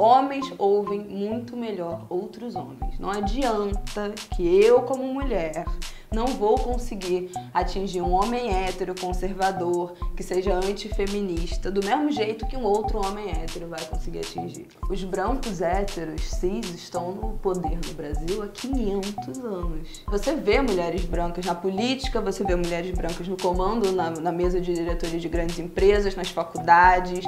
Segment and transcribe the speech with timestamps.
[0.00, 2.98] homens ouvem muito melhor outros homens.
[2.98, 5.66] Não adianta que eu, como mulher,
[6.10, 12.56] não vou conseguir atingir um homem hétero conservador que seja antifeminista do mesmo jeito que
[12.56, 14.68] um outro homem hétero vai conseguir atingir.
[14.88, 20.02] Os brancos héteros cis estão no poder no Brasil há 500 anos.
[20.08, 24.60] Você vê mulheres brancas na política, você vê mulheres brancas no comando, na, na mesa
[24.60, 27.24] de diretoria de grandes empresas, nas faculdades,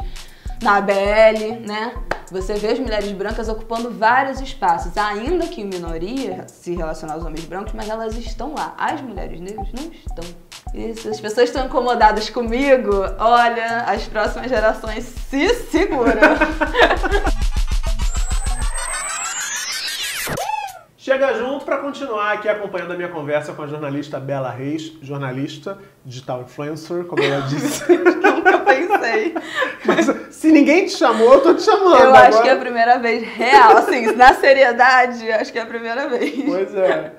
[0.63, 1.93] na ABL, né?
[2.31, 7.45] Você vê as mulheres brancas ocupando vários espaços, ainda que minoria se relacionar aos homens
[7.45, 8.75] brancos, mas elas estão lá.
[8.79, 10.25] As mulheres negras não estão.
[10.73, 16.23] E se as pessoas estão incomodadas comigo, olha, as próximas gerações se seguram.
[21.23, 25.79] Chega junto para continuar aqui acompanhando a minha conversa com a jornalista Bela Reis, jornalista,
[26.05, 27.85] digital influencer, como ela disse.
[27.95, 29.33] Nunca pensei.
[29.85, 31.95] Mas se ninguém te chamou, eu tô te chamando.
[31.95, 32.27] Eu agora.
[32.27, 36.09] acho que é a primeira vez real, assim, na seriedade, acho que é a primeira
[36.09, 36.45] vez.
[36.45, 37.13] Pois é.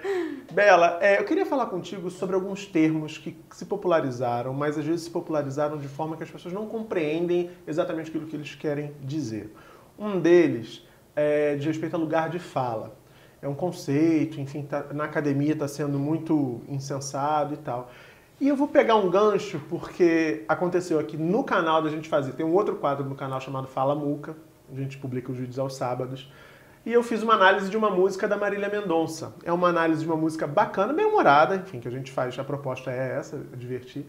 [0.51, 5.03] Bela, é, eu queria falar contigo sobre alguns termos que se popularizaram, mas às vezes
[5.03, 9.55] se popularizaram de forma que as pessoas não compreendem exatamente aquilo que eles querem dizer.
[9.97, 13.01] Um deles é de respeito a lugar de fala
[13.43, 17.91] é um conceito, enfim, tá, na academia está sendo muito insensado e tal.
[18.39, 22.45] E eu vou pegar um gancho porque aconteceu aqui no canal da gente fazer, tem
[22.45, 24.35] um outro quadro no canal chamado Fala Muca,
[24.71, 26.31] a gente publica os vídeos aos sábados.
[26.85, 29.33] E eu fiz uma análise de uma música da Marília Mendonça.
[29.43, 32.43] É uma análise de uma música bacana, bem humorada, enfim, que a gente faz, a
[32.43, 34.05] proposta é essa, é divertir.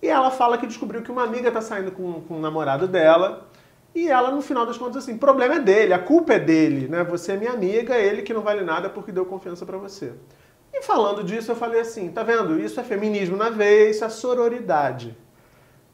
[0.00, 3.47] E ela fala que descobriu que uma amiga está saindo com, com o namorado dela
[3.94, 6.88] e ela, no final das contas, assim, o problema é dele, a culpa é dele,
[6.88, 7.02] né?
[7.04, 10.12] Você é minha amiga, é ele que não vale nada porque deu confiança para você.
[10.72, 12.60] E falando disso, eu falei assim, tá vendo?
[12.60, 15.16] Isso é feminismo na vez, isso é sororidade.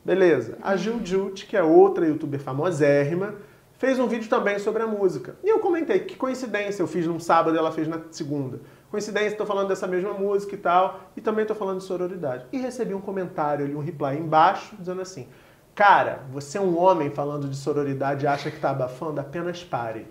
[0.04, 0.58] Beleza.
[0.60, 3.36] A Gil Jut, que é outra youtuber famosérrima,
[3.78, 5.36] fez um vídeo também sobre a música.
[5.42, 8.60] E eu comentei, que coincidência, eu fiz num sábado e ela fez na segunda.
[8.90, 12.44] Coincidência, estou falando dessa mesma música e tal, e também estou falando de sororidade.
[12.52, 15.26] E recebi um comentário ali, um reply embaixo, dizendo assim,
[15.74, 19.20] Cara, você é um homem falando de sororidade e acha que tá abafando?
[19.20, 20.06] Apenas pare.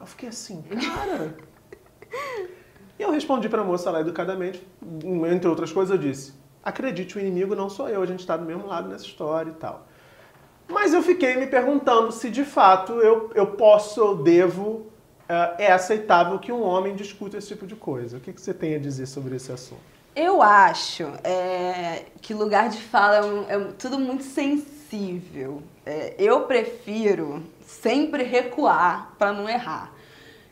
[0.00, 1.34] Eu fiquei assim, cara.
[2.98, 4.66] e eu respondi pra moça lá educadamente,
[5.30, 6.32] entre outras coisas, eu disse:
[6.64, 9.54] acredite, o inimigo não sou eu, a gente tá do mesmo lado nessa história e
[9.54, 9.86] tal.
[10.66, 14.86] Mas eu fiquei me perguntando se de fato eu, eu posso, eu devo,
[15.28, 18.16] é, é aceitável que um homem discuta esse tipo de coisa.
[18.16, 19.92] O que, que você tem a dizer sobre esse assunto?
[20.16, 25.62] Eu acho é, que lugar de fala é, um, é tudo muito sensível possível.
[25.86, 29.90] É, eu prefiro sempre recuar para não errar.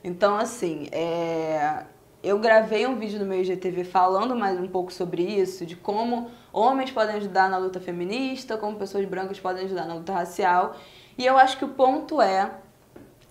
[0.03, 1.85] Então, assim, é,
[2.23, 6.31] eu gravei um vídeo no meu IGTV falando mais um pouco sobre isso, de como
[6.53, 10.75] homens podem ajudar na luta feminista, como pessoas brancas podem ajudar na luta racial.
[11.19, 12.51] E eu acho que o ponto é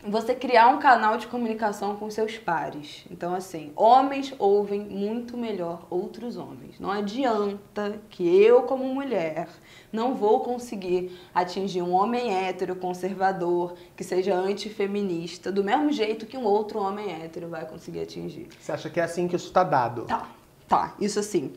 [0.06, 3.06] você criar um canal de comunicação com seus pares.
[3.12, 6.80] Então, assim, homens ouvem muito melhor outros homens.
[6.80, 9.50] Não adianta que eu, como mulher,
[9.92, 16.38] não vou conseguir atingir um homem hétero conservador que seja antifeminista do mesmo jeito que
[16.38, 18.48] um outro homem hétero vai conseguir atingir.
[18.60, 20.04] Você acha que é assim que isso está dado?
[20.04, 20.30] Tá.
[20.70, 21.52] Tá, isso assim,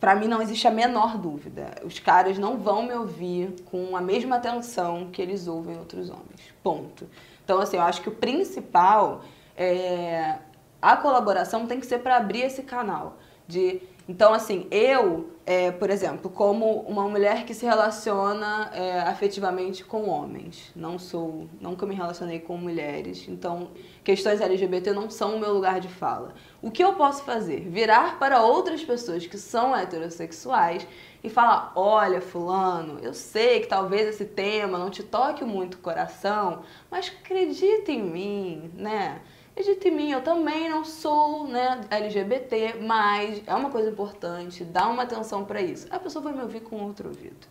[0.00, 1.74] para mim não existe a menor dúvida.
[1.84, 6.40] Os caras não vão me ouvir com a mesma atenção que eles ouvem outros homens.
[6.62, 7.06] Ponto.
[7.46, 9.22] Então, assim, eu acho que o principal
[9.56, 10.34] é
[10.82, 13.18] a colaboração tem que ser para abrir esse canal.
[13.46, 19.84] De, então, assim, eu, é, por exemplo, como uma mulher que se relaciona é, afetivamente
[19.84, 23.70] com homens, não sou, nunca me relacionei com mulheres, então
[24.04, 26.34] questões LGBT não são o meu lugar de fala.
[26.62, 27.68] O que eu posso fazer?
[27.68, 30.86] Virar para outras pessoas que são heterossexuais
[31.24, 35.78] e falar: olha, Fulano, eu sei que talvez esse tema não te toque muito o
[35.78, 39.20] coração, mas acredita em mim, né?
[39.56, 44.86] Acredita em mim, eu também não sou né, LGBT, mas é uma coisa importante, dá
[44.86, 45.86] uma atenção para isso.
[45.88, 47.48] A pessoa vai me ouvir com outro ouvido.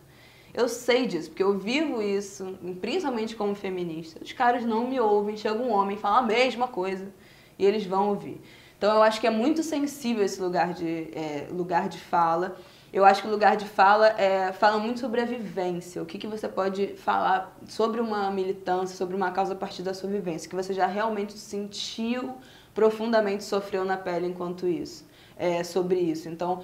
[0.54, 4.22] Eu sei disso, porque eu vivo isso, principalmente como feminista.
[4.22, 7.12] Os caras não me ouvem, chega um homem fala a mesma coisa
[7.58, 8.40] e eles vão ouvir.
[8.78, 12.56] Então eu acho que é muito sensível esse lugar de, é, lugar de fala.
[12.92, 16.02] Eu acho que o lugar de fala é, fala muito sobre a vivência.
[16.02, 19.92] O que, que você pode falar sobre uma militância, sobre uma causa a partir da
[19.92, 22.34] sua vivência, que você já realmente sentiu,
[22.74, 25.04] profundamente sofreu na pele enquanto isso,
[25.36, 26.28] é, sobre isso.
[26.28, 26.62] Então,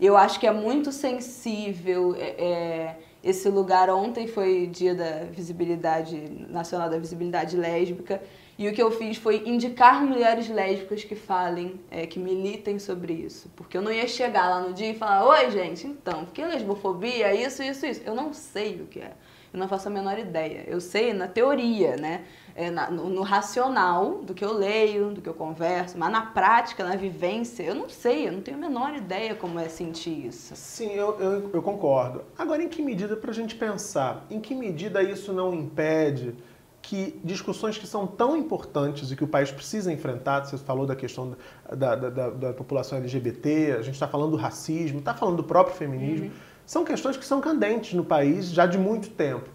[0.00, 3.88] eu acho que é muito sensível é, é esse lugar.
[3.88, 6.16] Ontem foi dia da visibilidade
[6.48, 8.20] nacional da visibilidade lésbica
[8.62, 13.12] e o que eu fiz foi indicar mulheres lésbicas que falem, é, que militem sobre
[13.12, 13.50] isso.
[13.56, 17.34] Porque eu não ia chegar lá no dia e falar: Oi, gente, então, que lesbofobia?
[17.34, 18.02] Isso, isso, isso.
[18.06, 19.14] Eu não sei o que é.
[19.52, 20.64] Eu não faço a menor ideia.
[20.66, 22.24] Eu sei na teoria, né?
[22.54, 26.22] é, na, no, no, racional do que eu leio, do que eu converso, mas na
[26.26, 30.26] prática, na vivência, eu não sei, eu não tenho a menor ideia como é sentir
[30.26, 30.54] isso.
[30.54, 32.24] Sim, eu, eu, eu concordo.
[32.36, 36.34] Agora, em que medida, para a gente pensar, em que medida isso não impede
[36.82, 40.96] que discussões que são tão importantes e que o país precisa enfrentar, você falou da
[40.96, 41.36] questão
[41.70, 45.44] da, da, da, da população LGBT, a gente está falando do racismo, está falando do
[45.44, 46.32] próprio feminismo, uhum.
[46.66, 49.48] são questões que são candentes no país já de muito tempo.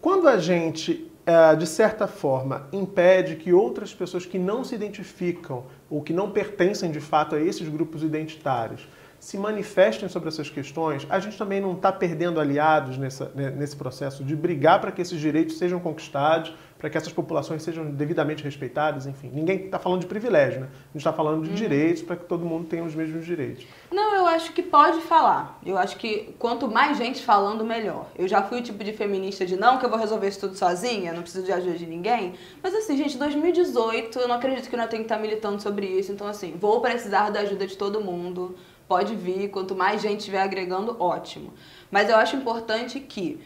[0.00, 5.64] Quando a gente é, de certa forma, impede que outras pessoas que não se identificam
[5.88, 8.86] ou que não pertencem de fato a esses grupos identitários
[9.24, 14.22] se manifestem sobre essas questões, a gente também não está perdendo aliados nessa, nesse processo
[14.22, 19.06] de brigar para que esses direitos sejam conquistados, para que essas populações sejam devidamente respeitadas,
[19.06, 19.30] enfim.
[19.32, 20.66] Ninguém está falando de privilégio, né?
[20.66, 21.54] A gente está falando de uhum.
[21.54, 23.64] direitos para que todo mundo tenha os mesmos direitos.
[23.90, 25.58] Não, eu acho que pode falar.
[25.64, 28.08] Eu acho que quanto mais gente falando, melhor.
[28.18, 30.54] Eu já fui o tipo de feminista de não, que eu vou resolver isso tudo
[30.54, 32.34] sozinha, não preciso de ajuda de ninguém.
[32.62, 36.12] Mas assim, gente, 2018, eu não acredito que eu tenho que estar militando sobre isso.
[36.12, 38.54] Então, assim, vou precisar da ajuda de todo mundo
[38.88, 41.52] pode vir, quanto mais gente estiver agregando, ótimo.
[41.90, 43.40] Mas eu acho importante que,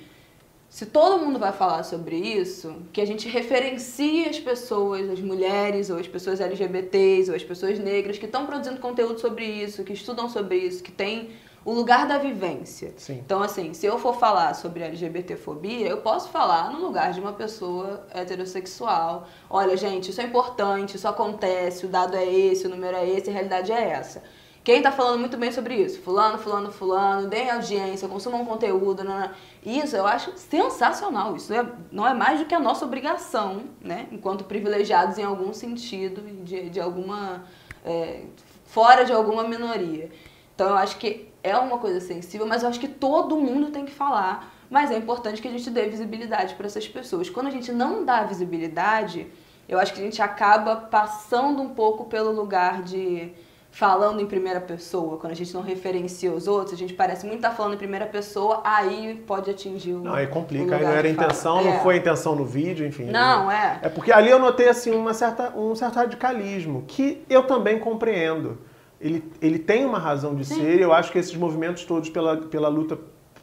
[0.69, 5.91] se todo mundo vai falar sobre isso, que a gente referencie as pessoas, as mulheres,
[5.91, 9.93] ou as pessoas LGBTs, ou as pessoas negras que estão produzindo conteúdo sobre isso, que
[9.93, 11.31] estudam sobre isso, que têm
[11.65, 12.95] o lugar da vivência.
[12.97, 13.21] Sim.
[13.25, 17.33] Então, assim, se eu for falar sobre LGBTfobia, eu posso falar no lugar de uma
[17.33, 19.29] pessoa heterossexual.
[19.51, 23.29] Olha, gente, isso é importante, isso acontece, o dado é esse, o número é esse,
[23.29, 24.23] a realidade é essa.
[24.63, 26.01] Quem tá falando muito bem sobre isso?
[26.03, 29.03] Fulano, fulano, fulano, deem audiência, consumam conteúdo.
[29.03, 29.31] Não, não.
[29.65, 31.37] Isso eu acho sensacional.
[31.37, 34.07] Isso é, não é mais do que a nossa obrigação, né?
[34.13, 37.45] Enquanto privilegiados em algum sentido, de, de alguma.
[37.85, 38.25] É,
[38.65, 40.11] fora de alguma minoria.
[40.55, 43.85] Então eu acho que é uma coisa sensível, mas eu acho que todo mundo tem
[43.85, 44.53] que falar.
[44.69, 47.31] Mas é importante que a gente dê visibilidade para essas pessoas.
[47.31, 49.27] Quando a gente não dá visibilidade,
[49.69, 53.33] eu acho que a gente acaba passando um pouco pelo lugar de
[53.79, 57.39] falando em primeira pessoa, quando a gente não referencia os outros, a gente parece muito
[57.39, 60.01] estar tá falando em primeira pessoa, aí pode atingir o.
[60.01, 61.79] Não, aí complica, aí não era intenção, não é.
[61.79, 63.05] foi a intenção no vídeo, enfim.
[63.05, 63.79] Não, é.
[63.83, 68.59] É porque ali eu notei assim uma certa, um certo radicalismo, que eu também compreendo.
[69.01, 70.57] Ele, ele tem uma razão de Sim.
[70.57, 72.99] ser, e eu acho que esses movimentos todos pela, pela luta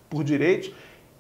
[0.10, 0.70] por direitos,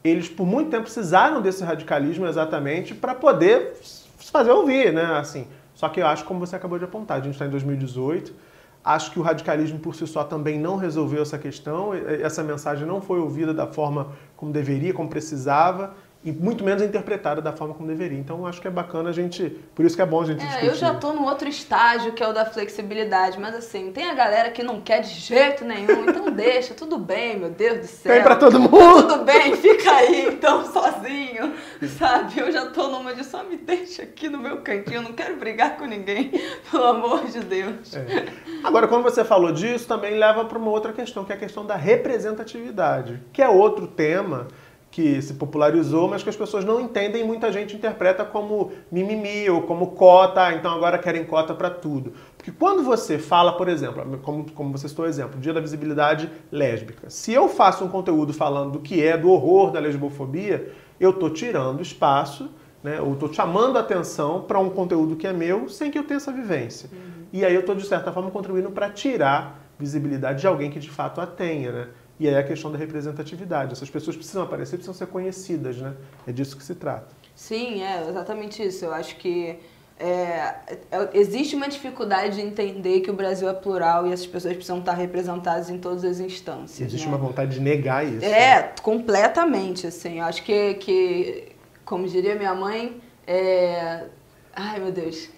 [0.04, 5.06] eles por muito tempo precisaram desse radicalismo exatamente para poder se fazer ouvir, né?
[5.18, 8.54] Assim, só que eu acho, como você acabou de apontar, a gente está em 2018
[8.86, 13.02] Acho que o radicalismo por si só também não resolveu essa questão, essa mensagem não
[13.02, 17.88] foi ouvida da forma como deveria, como precisava e muito menos interpretada da forma como
[17.88, 18.18] deveria.
[18.18, 20.45] Então acho que é bacana a gente, por isso que é bom a gente é,
[20.45, 20.68] discutir.
[20.68, 24.16] Eu já tô no outro estágio que é o da flexibilidade, mas assim, tem a
[24.16, 28.12] galera que não quer de jeito nenhum, então deixa, tudo bem, meu Deus do céu.
[28.12, 29.04] Tem pra todo mundo.
[29.07, 31.54] Tudo bem, fica aí então sozinho,
[31.98, 32.39] sabe?
[32.39, 35.36] Eu já tô numa de só me deixa aqui no meu cantinho, eu não quero
[35.36, 36.31] brigar com ninguém,
[36.71, 37.95] pelo amor de Deus.
[37.95, 38.25] É.
[38.63, 41.63] Agora, quando você falou disso, também leva para uma outra questão, que é a questão
[41.63, 44.48] da representatividade, que é outro tema
[44.95, 49.50] que se popularizou, mas que as pessoas não entendem e muita gente interpreta como mimimi
[49.50, 52.13] ou como cota, então agora querem cota para tudo.
[52.38, 56.31] Porque quando você fala, por exemplo, como, como você citou o exemplo, Dia da Visibilidade
[56.50, 61.09] Lésbica, se eu faço um conteúdo falando do que é, do horror da lesbofobia, eu
[61.09, 62.50] estou tirando espaço,
[62.81, 66.19] né, ou estou chamando atenção para um conteúdo que é meu sem que eu tenha
[66.19, 66.89] essa vivência.
[66.94, 67.25] Uhum.
[67.33, 70.90] E aí eu estou, de certa forma, contribuindo para tirar visibilidade de alguém que de
[70.90, 71.87] fato a tenha, né?
[72.19, 73.74] E aí a questão da representatividade.
[73.74, 75.94] Essas pessoas precisam aparecer, precisam ser conhecidas, né?
[76.26, 77.07] É disso que se trata.
[77.36, 78.86] Sim, é exatamente isso.
[78.86, 79.60] Eu acho que
[79.98, 80.56] é,
[80.92, 84.80] é, existe uma dificuldade de entender que o Brasil é plural e essas pessoas precisam
[84.80, 86.88] estar representadas em todas as instâncias.
[86.88, 87.16] Existe né?
[87.16, 88.26] uma vontade de negar isso.
[88.26, 88.72] É, né?
[88.81, 90.19] completamente, assim.
[90.19, 91.56] Eu acho que, que
[91.86, 94.06] como diria minha mãe, é...
[94.54, 95.30] Ai, meu Deus.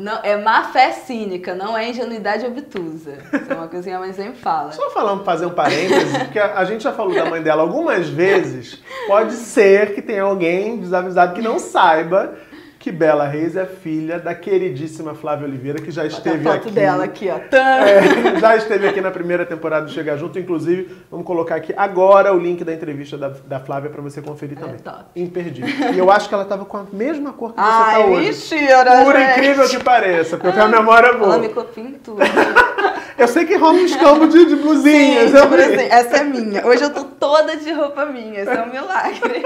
[0.00, 3.18] Não, é má fé cínica, não é ingenuidade obtusa.
[3.32, 4.72] Isso é uma coisa que a mãe sempre fala.
[4.72, 8.08] Só falando, fazer um parêntese, porque a, a, gente já falou da mãe dela algumas
[8.08, 8.82] vezes.
[9.06, 12.34] Pode ser que tenha alguém desavisado que não saiba
[12.80, 16.70] que Bela Reis é filha da queridíssima Flávia Oliveira, que já esteve a foto aqui.
[16.70, 17.36] dela aqui, ó.
[17.54, 20.38] É, já esteve aqui na primeira temporada do Chega Junto.
[20.38, 24.56] Inclusive, vamos colocar aqui agora o link da entrevista da, da Flávia para você conferir
[24.56, 24.78] é, também.
[24.78, 25.04] Top.
[25.14, 25.92] Imperdível.
[25.92, 28.26] E eu acho que ela estava com a mesma cor que você Ai, tá hoje.
[28.28, 29.30] mentira, Por gente.
[29.30, 31.34] incrível que pareça, porque eu tenho a memória boa.
[31.34, 32.20] Ela me copia em tudo.
[33.18, 35.30] eu sei que rola um escambo de, de blusinhas.
[35.30, 35.88] Sim, blusinha.
[35.90, 36.66] Essa é minha.
[36.66, 38.40] Hoje eu tô toda de roupa minha.
[38.40, 39.42] Esse é um milagre.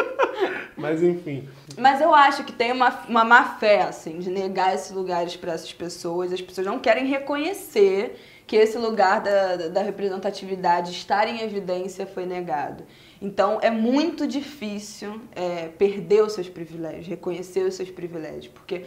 [0.76, 1.48] Mas enfim.
[1.76, 5.52] Mas eu acho que tem uma, uma má fé, assim, de negar esses lugares para
[5.52, 6.32] essas pessoas.
[6.32, 12.26] As pessoas não querem reconhecer que esse lugar da, da representatividade estar em evidência foi
[12.26, 12.84] negado.
[13.20, 18.84] Então é muito difícil é, perder os seus privilégios, reconhecer os seus privilégios, porque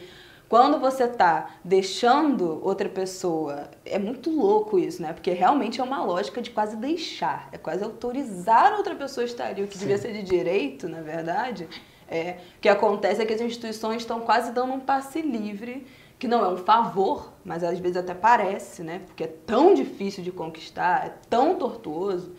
[0.49, 5.11] quando você está deixando outra pessoa, é muito louco isso, né?
[5.11, 9.47] Porque realmente é uma lógica de quase deixar, é quase autorizar outra pessoa a estar
[9.47, 9.81] ali, o que Sim.
[9.81, 11.67] devia ser de direito, na verdade.
[12.07, 15.85] É, o que acontece é que as instituições estão quase dando um passe livre,
[16.17, 19.01] que não é um favor, mas às vezes até parece, né?
[19.05, 22.33] Porque é tão difícil de conquistar, é tão tortuoso,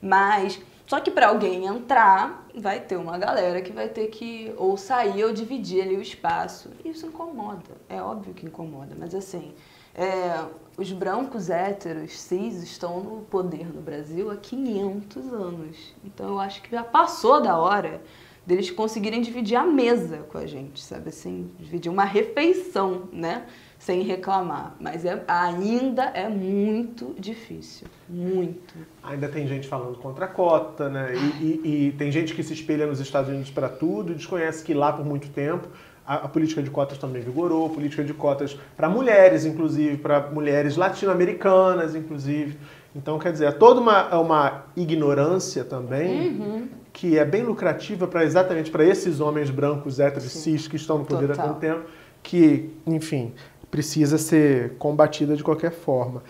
[0.00, 0.58] mas
[0.90, 5.22] só que para alguém entrar, vai ter uma galera que vai ter que ou sair
[5.22, 6.68] ou dividir ali o espaço.
[6.84, 9.54] Isso incomoda, é óbvio que incomoda, mas assim,
[9.94, 10.44] é,
[10.76, 15.94] os brancos héteros, cis, estão no poder no Brasil há 500 anos.
[16.04, 18.02] Então eu acho que já passou da hora
[18.46, 23.44] deles conseguirem dividir a mesa com a gente, sabe assim, dividir uma refeição, né?
[23.80, 24.76] sem reclamar.
[24.78, 27.88] Mas é, ainda é muito difícil.
[28.06, 28.74] Muito.
[29.02, 31.14] Ainda tem gente falando contra a cota, né?
[31.14, 34.62] E, e, e tem gente que se espelha nos Estados Unidos para tudo e desconhece
[34.62, 35.66] que lá por muito tempo
[36.06, 41.94] a, política de cotas também vigorou, política de cotas para mulheres, inclusive, para mulheres latino-americanas,
[41.94, 42.58] inclusive.
[42.94, 46.68] Então, quer dizer, é toda uma, uma ignorância também uhum.
[46.92, 51.04] Que é bem lucrativa para exatamente para esses homens brancos, héteros, cis que estão no
[51.04, 51.44] poder Total.
[51.44, 51.84] há tanto tempo,
[52.22, 53.32] que, enfim,
[53.70, 56.22] precisa ser combatida de qualquer forma.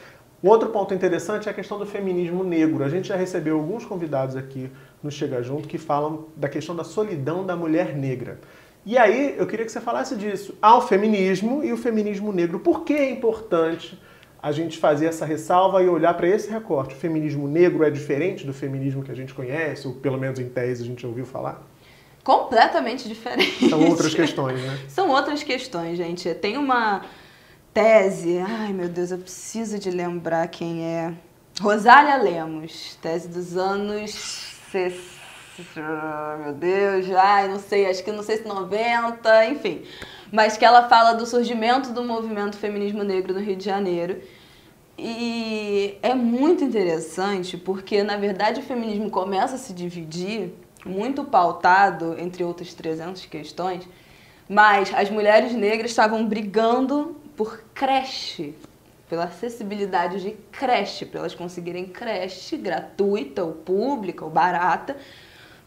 [0.43, 2.83] O outro ponto interessante é a questão do feminismo negro.
[2.83, 4.71] A gente já recebeu alguns convidados aqui
[5.03, 8.39] no Chega Junto que falam da questão da solidão da mulher negra.
[8.87, 10.55] E aí eu queria que você falasse disso.
[10.63, 12.59] Há o feminismo e o feminismo negro.
[12.59, 14.01] Por que é importante
[14.43, 16.95] a gente fazer essa ressalva e olhar para esse recorte?
[16.95, 20.49] O feminismo negro é diferente do feminismo que a gente conhece, ou pelo menos em
[20.49, 21.63] tese a gente ouviu falar?
[22.25, 23.69] Completamente diferente.
[23.69, 24.79] São outras questões, né?
[24.89, 26.33] São outras questões, gente.
[26.35, 27.03] Tem uma
[27.73, 31.13] tese, ai meu Deus, eu preciso de lembrar quem é.
[31.61, 34.11] Rosália Lemos, tese dos anos
[34.73, 35.20] 60,
[36.43, 39.83] meu Deus, ai, não sei, acho que não sei se 90, enfim.
[40.33, 44.21] Mas que ela fala do surgimento do movimento feminismo negro no Rio de Janeiro.
[44.97, 50.53] E é muito interessante porque, na verdade, o feminismo começa a se dividir,
[50.85, 53.89] muito pautado, entre outras 300 questões,
[54.49, 58.55] mas as mulheres negras estavam brigando por creche,
[59.09, 64.97] pela acessibilidade de creche, para elas conseguirem creche gratuita ou pública ou barata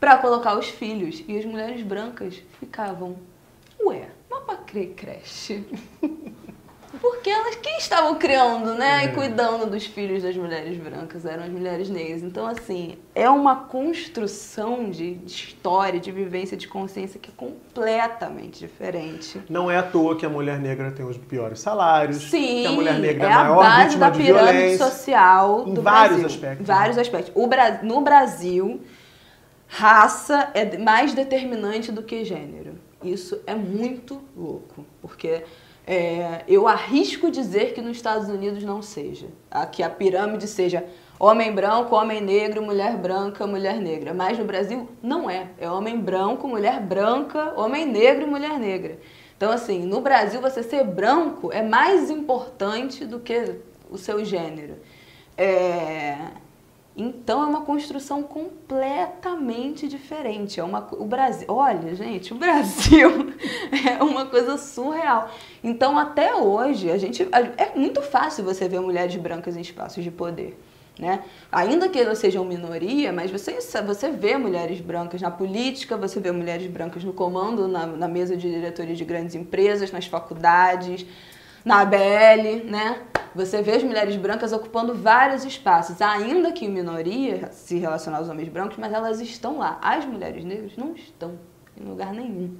[0.03, 1.23] para colocar os filhos.
[1.29, 3.15] E as mulheres brancas ficavam,
[3.85, 5.63] ué, mas para crer creche?
[7.01, 9.05] Porque elas quem estavam criando, né, é.
[9.05, 12.21] e cuidando dos filhos das mulheres brancas eram as mulheres negras.
[12.21, 18.59] Então, assim, é uma construção de, de história, de vivência, de consciência que é completamente
[18.59, 19.41] diferente.
[19.49, 22.71] Não é à toa que a mulher negra tem os piores salários, Sim, que a
[22.73, 26.19] mulher negra é, é a maior base vítima da de pirâmide social em do vários
[26.19, 26.25] Brasil.
[26.25, 26.67] aspectos.
[26.67, 27.01] Vários né?
[27.01, 27.31] aspectos.
[27.33, 27.79] O Bra...
[27.81, 28.81] No Brasil,
[29.75, 32.75] raça é mais determinante do que gênero.
[33.03, 35.43] Isso é muito louco, porque
[35.85, 39.25] é, eu arrisco dizer que nos Estados Unidos não seja.
[39.71, 40.85] Que a pirâmide seja
[41.19, 44.13] homem branco, homem negro, mulher branca, mulher negra.
[44.13, 45.47] Mas no Brasil não é.
[45.57, 48.99] É homem branco, mulher branca, homem negro mulher negra.
[49.35, 53.55] Então, assim, no Brasil você ser branco é mais importante do que
[53.89, 54.75] o seu gênero.
[55.35, 56.15] É,
[56.95, 60.59] então é uma construção completamente diferente.
[60.59, 63.33] É uma, o Brasil, olha, gente, o Brasil
[63.89, 65.29] é uma coisa surreal.
[65.63, 70.11] Então até hoje a gente é muito fácil você ver mulheres brancas em espaços de
[70.11, 70.59] poder.
[70.99, 71.23] Né?
[71.51, 76.31] Ainda que elas sejam minoria, mas você, você vê mulheres brancas na política, você vê
[76.31, 81.03] mulheres brancas no comando, na, na mesa de diretoria de grandes empresas, nas faculdades,
[81.65, 83.01] na ABL, né?
[83.35, 88.29] Você vê as mulheres brancas ocupando vários espaços, ainda que em minoria, se relacionar aos
[88.29, 89.79] homens brancos, mas elas estão lá.
[89.81, 91.39] As mulheres negras não estão
[91.75, 92.55] em lugar nenhum.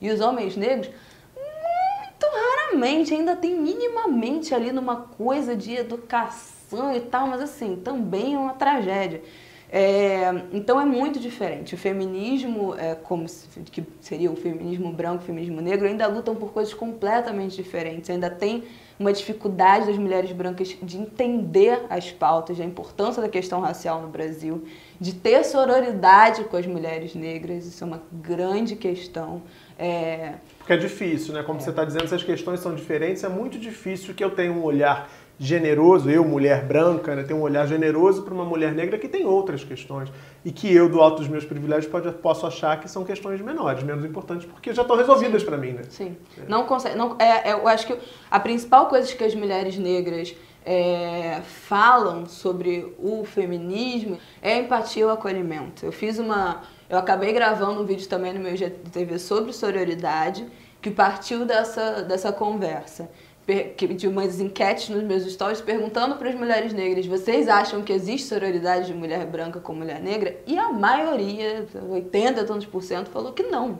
[0.00, 0.88] E os homens negros,
[1.36, 8.34] muito raramente, ainda tem minimamente ali numa coisa de educação e tal, mas assim, também
[8.34, 9.22] é uma tragédia.
[9.70, 11.74] É, então é muito diferente.
[11.74, 16.34] O feminismo, é, como se, que seria o feminismo branco, o feminismo negro, ainda lutam
[16.36, 18.08] por coisas completamente diferentes.
[18.08, 18.64] Ainda tem
[18.98, 24.08] uma dificuldade das mulheres brancas de entender as pautas, a importância da questão racial no
[24.08, 24.64] Brasil,
[24.98, 27.66] de ter sororidade com as mulheres negras.
[27.66, 29.42] Isso é uma grande questão.
[29.78, 30.34] É...
[30.58, 31.42] Porque é difícil, né?
[31.42, 31.62] Como é.
[31.62, 33.22] você está dizendo, essas questões são diferentes.
[33.24, 37.42] É muito difícil que eu tenha um olhar generoso, eu, mulher branca, né, tenho um
[37.42, 40.10] olhar generoso para uma mulher negra que tem outras questões.
[40.44, 43.82] E que eu, do alto dos meus privilégios, pode, posso achar que são questões menores,
[43.82, 45.82] menos importantes, porque já estão resolvidas para mim, né?
[45.88, 46.16] Sim.
[46.38, 46.48] É.
[46.48, 46.96] Não consegue.
[46.96, 47.98] Não, é, é, eu acho que
[48.30, 55.06] a principal coisa que as mulheres negras é, falam sobre o feminismo é empatia e
[55.06, 55.84] o acolhimento.
[55.84, 56.62] Eu fiz uma.
[56.88, 60.46] Eu acabei gravando um vídeo também no meu GTV sobre sororidade,
[60.80, 63.10] que partiu dessa, dessa conversa.
[63.96, 68.26] De umas enquetes nos meus stories perguntando para as mulheres negras: vocês acham que existe
[68.26, 70.36] sororidade de mulher branca com mulher negra?
[70.48, 73.78] E a maioria, 80 tantos por cento, falou que não.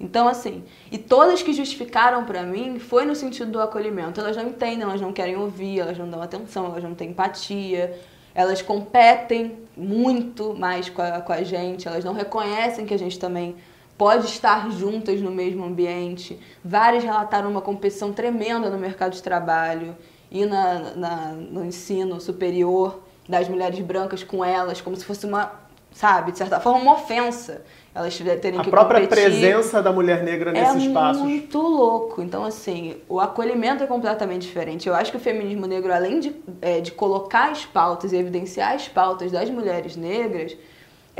[0.00, 4.18] Então, assim, e todas que justificaram para mim foi no sentido do acolhimento.
[4.18, 7.96] Elas não entendem, elas não querem ouvir, elas não dão atenção, elas não têm empatia,
[8.34, 13.18] elas competem muito mais com a, com a gente, elas não reconhecem que a gente
[13.18, 13.56] também
[14.00, 16.40] pode estar juntas no mesmo ambiente.
[16.64, 19.94] Várias relataram uma competição tremenda no mercado de trabalho
[20.30, 25.52] e na, na, no ensino superior das mulheres brancas com elas, como se fosse uma,
[25.92, 27.62] sabe, de certa forma, uma ofensa
[27.94, 29.22] elas terem a que própria competir.
[29.24, 31.20] presença da mulher negra nesses é espaços.
[31.20, 32.22] É muito louco.
[32.22, 34.88] Então, assim, o acolhimento é completamente diferente.
[34.88, 38.72] Eu acho que o feminismo negro, além de, é, de colocar as pautas e evidenciar
[38.72, 40.56] as pautas das mulheres negras,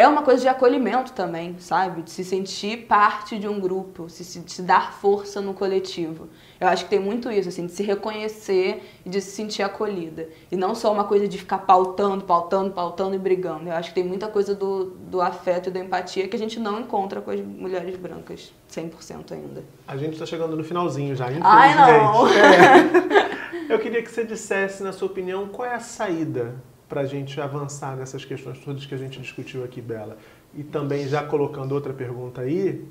[0.01, 2.01] é uma coisa de acolhimento também, sabe?
[2.01, 6.29] De se sentir parte de um grupo, de se, de se dar força no coletivo.
[6.59, 10.31] Eu acho que tem muito isso, assim, de se reconhecer e de se sentir acolhida.
[10.51, 13.69] E não só uma coisa de ficar pautando, pautando, pautando e brigando.
[13.69, 16.59] Eu acho que tem muita coisa do, do afeto e da empatia que a gente
[16.59, 19.63] não encontra com as mulheres brancas 100% ainda.
[19.87, 21.47] A gente está chegando no finalzinho já, infelizmente.
[21.47, 22.27] Ai, não!
[23.69, 23.75] É.
[23.75, 26.57] Eu queria que você dissesse, na sua opinião, qual é a saída
[26.91, 30.19] para a gente avançar nessas questões todas que a gente discutiu aqui, Bela.
[30.53, 32.85] E também, já colocando outra pergunta aí,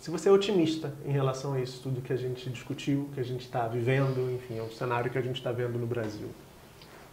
[0.00, 3.22] se você é otimista em relação a isso tudo que a gente discutiu, que a
[3.22, 6.28] gente está vivendo, enfim, é um cenário que a gente está vendo no Brasil.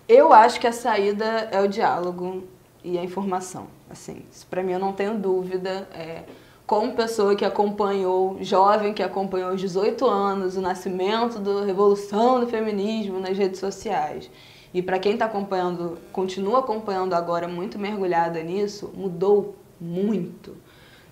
[0.07, 2.45] Eu acho que a saída é o diálogo
[2.81, 3.67] e a informação.
[3.89, 5.89] Assim, para mim eu não tenho dúvida.
[5.93, 6.24] É,
[6.65, 12.48] como pessoa que acompanhou, jovem que acompanhou aos 18 anos, o nascimento da revolução do
[12.48, 14.31] feminismo nas redes sociais
[14.75, 20.58] e para quem está acompanhando, continua acompanhando agora muito mergulhada nisso, mudou muito.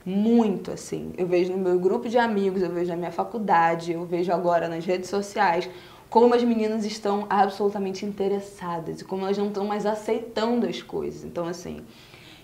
[0.06, 1.14] Muito, assim.
[1.18, 4.68] Eu vejo no meu grupo de amigos, eu vejo na minha faculdade, eu vejo agora
[4.68, 5.70] nas redes sociais
[6.10, 11.24] como as meninas estão absolutamente interessadas e como elas não estão mais aceitando as coisas.
[11.24, 11.80] Então, assim,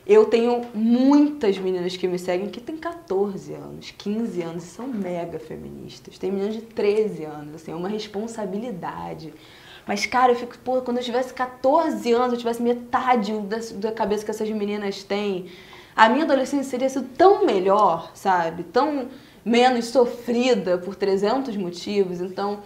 [0.08, 4.88] eu tenho muitas meninas que me seguem que têm 14 anos, 15 anos e são
[4.88, 6.17] mega feministas.
[6.17, 9.34] Tem meninas de 13 anos, assim, é uma responsabilidade.
[9.88, 13.92] Mas, cara, eu fico, pô, quando eu tivesse 14 anos, eu tivesse metade da, da
[13.92, 15.48] cabeça que essas meninas têm,
[15.96, 18.63] a minha adolescência seria sido tão melhor, sabe?
[18.63, 19.08] Tão
[19.44, 22.22] menos sofrida por 300 motivos.
[22.22, 22.60] Então,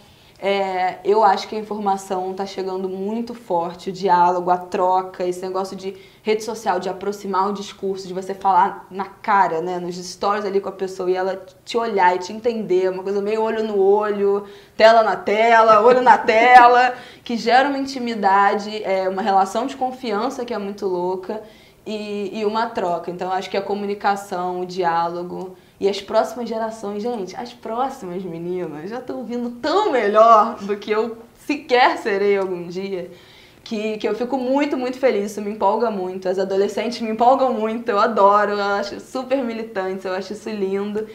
[0.46, 5.42] é, eu acho que a informação está chegando muito forte, o diálogo, a troca, esse
[5.42, 9.96] negócio de rede social, de aproximar o discurso, de você falar na cara, né, nos
[9.96, 13.42] stories ali com a pessoa e ela te olhar e te entender, uma coisa meio
[13.42, 19.22] olho no olho, tela na tela, olho na tela, que gera uma intimidade, é, uma
[19.22, 21.42] relação de confiança que é muito louca
[21.86, 23.10] e, e uma troca.
[23.10, 28.90] Então, acho que a comunicação, o diálogo e as próximas gerações, gente, as próximas meninas
[28.90, 33.12] já estão vindo tão melhor do que eu sequer serei algum dia.
[33.64, 36.28] Que, que eu fico muito, muito feliz, isso me empolga muito.
[36.28, 41.08] As adolescentes me empolgam muito, eu adoro, eu acho super militantes, eu acho isso lindo.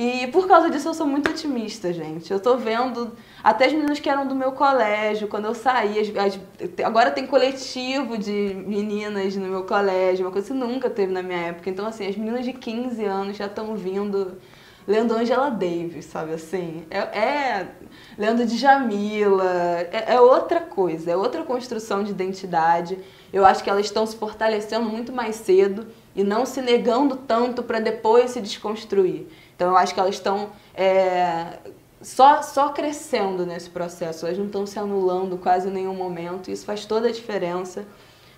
[0.00, 2.32] E por causa disso eu sou muito otimista, gente.
[2.32, 6.08] Eu tô vendo até as meninas que eram do meu colégio, quando eu saí, as,
[6.16, 6.40] as,
[6.84, 11.48] agora tem coletivo de meninas no meu colégio, uma coisa que nunca teve na minha
[11.48, 11.68] época.
[11.68, 14.38] Então, assim, as meninas de 15 anos já estão vindo
[14.86, 16.84] lendo Angela Davis, sabe assim?
[16.88, 17.68] É, é
[18.16, 22.96] lendo Djamila, é, é outra coisa, é outra construção de identidade.
[23.32, 27.64] Eu acho que elas estão se fortalecendo muito mais cedo e não se negando tanto
[27.64, 29.26] para depois se desconstruir.
[29.58, 31.58] Então eu acho que elas estão é,
[32.00, 36.64] só, só crescendo nesse processo, elas não estão se anulando quase em nenhum momento, isso
[36.64, 37.84] faz toda a diferença.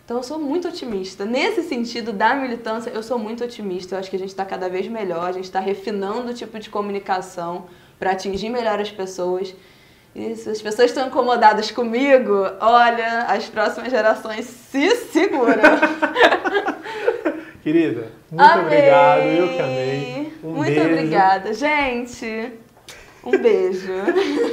[0.02, 1.26] Então eu sou muito otimista.
[1.26, 3.94] Nesse sentido da militância, eu sou muito otimista.
[3.94, 6.58] Eu acho que a gente está cada vez melhor, a gente está refinando o tipo
[6.58, 7.66] de comunicação
[7.98, 9.54] para atingir melhor as pessoas.
[10.14, 15.78] E se as pessoas estão incomodadas comigo, olha, as próximas gerações se seguram.
[17.62, 18.64] Querida, muito amei.
[18.64, 20.19] obrigado, eu que amei.
[20.42, 20.88] Um muito beijo.
[20.88, 22.52] obrigada, gente.
[23.22, 23.92] Um beijo.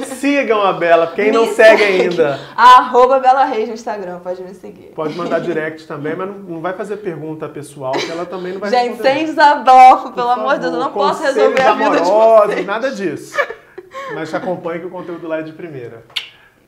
[0.04, 2.38] Sigam a Bela, quem me não segue, segue ainda.
[2.54, 4.92] Arroba Bela Reis no Instagram, pode me seguir.
[4.94, 8.70] Pode mandar direct também, mas não, vai fazer pergunta pessoal, que ela também não vai
[8.70, 9.10] Gente, responder.
[9.14, 12.66] sem desabafo, pelo amor de Deus, eu não posso resolver a vida de vocês.
[12.66, 13.38] nada disso.
[14.14, 16.04] Mas te acompanhe que o conteúdo lá é de primeira.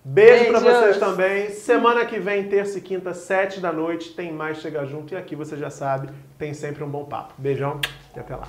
[0.03, 1.51] Beijo para vocês também.
[1.51, 5.13] Semana que vem, terça e quinta, sete da noite, tem mais Chega Junto.
[5.13, 7.35] E aqui você já sabe, tem sempre um bom papo.
[7.37, 7.79] Beijão
[8.17, 8.49] e até lá.